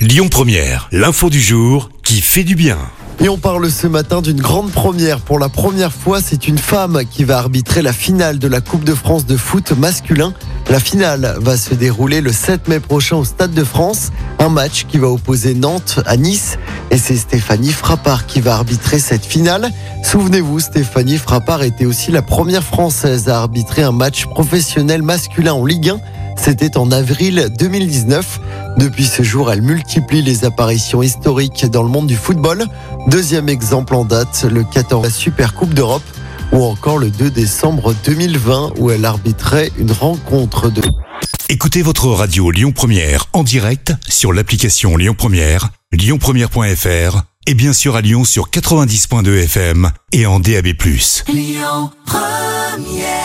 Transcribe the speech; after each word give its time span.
Lyon 0.00 0.28
Première, 0.30 0.88
l'info 0.92 1.28
du 1.28 1.42
jour 1.42 1.90
qui 2.02 2.22
fait 2.22 2.42
du 2.42 2.54
bien. 2.54 2.78
Et 3.22 3.28
on 3.28 3.36
parle 3.36 3.70
ce 3.70 3.86
matin 3.86 4.22
d'une 4.22 4.40
grande 4.40 4.70
première. 4.70 5.20
Pour 5.20 5.38
la 5.38 5.50
première 5.50 5.92
fois, 5.92 6.22
c'est 6.22 6.48
une 6.48 6.56
femme 6.56 7.02
qui 7.10 7.24
va 7.24 7.36
arbitrer 7.36 7.82
la 7.82 7.92
finale 7.92 8.38
de 8.38 8.48
la 8.48 8.62
Coupe 8.62 8.82
de 8.82 8.94
France 8.94 9.26
de 9.26 9.36
foot 9.36 9.72
masculin. 9.72 10.32
La 10.70 10.80
finale 10.80 11.36
va 11.38 11.58
se 11.58 11.74
dérouler 11.74 12.22
le 12.22 12.32
7 12.32 12.66
mai 12.68 12.80
prochain 12.80 13.16
au 13.16 13.26
Stade 13.26 13.52
de 13.52 13.62
France. 13.62 14.10
Un 14.38 14.48
match 14.48 14.86
qui 14.88 14.96
va 14.96 15.08
opposer 15.08 15.52
Nantes 15.52 16.00
à 16.06 16.16
Nice. 16.16 16.56
Et 16.90 16.96
c'est 16.96 17.16
Stéphanie 17.16 17.72
Frappard 17.72 18.24
qui 18.24 18.40
va 18.40 18.54
arbitrer 18.54 19.00
cette 19.00 19.26
finale. 19.26 19.68
Souvenez-vous, 20.02 20.60
Stéphanie 20.60 21.18
Frappard 21.18 21.62
était 21.62 21.84
aussi 21.84 22.10
la 22.10 22.22
première 22.22 22.64
française 22.64 23.28
à 23.28 23.40
arbitrer 23.40 23.82
un 23.82 23.92
match 23.92 24.24
professionnel 24.24 25.02
masculin 25.02 25.52
en 25.52 25.66
Ligue 25.66 25.90
1. 25.90 26.00
C'était 26.42 26.78
en 26.78 26.90
avril 26.90 27.48
2019. 27.58 28.40
Depuis 28.78 29.04
ce 29.04 29.22
jour, 29.22 29.52
elle 29.52 29.60
multiplie 29.60 30.22
les 30.22 30.46
apparitions 30.46 31.02
historiques 31.02 31.66
dans 31.66 31.82
le 31.82 31.90
monde 31.90 32.06
du 32.06 32.16
football. 32.16 32.64
Deuxième 33.08 33.50
exemple 33.50 33.94
en 33.94 34.06
date, 34.06 34.46
le 34.50 34.64
14 34.64 35.04
la 35.04 35.10
Super 35.10 35.52
Coupe 35.52 35.74
d'Europe 35.74 36.02
ou 36.52 36.64
encore 36.64 36.96
le 36.96 37.10
2 37.10 37.30
décembre 37.30 37.94
2020 38.06 38.72
où 38.78 38.90
elle 38.90 39.04
arbitrait 39.04 39.70
une 39.78 39.92
rencontre 39.92 40.70
de... 40.70 40.80
Écoutez 41.50 41.82
votre 41.82 42.06
radio 42.06 42.50
Lyon 42.50 42.72
Première 42.72 43.26
en 43.34 43.42
direct 43.42 43.92
sur 44.08 44.32
l'application 44.32 44.96
Lyon 44.96 45.14
Première, 45.16 45.68
lyonpremière.fr 45.92 47.22
et 47.46 47.54
bien 47.54 47.74
sûr 47.74 47.96
à 47.96 48.00
Lyon 48.00 48.24
sur 48.24 48.48
90.2 48.48 49.44
FM 49.44 49.90
et 50.12 50.24
en 50.24 50.40
DAB+. 50.40 50.68
Lyon 51.28 51.90
Première 52.06 53.19